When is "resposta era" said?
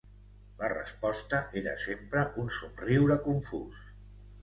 0.73-1.77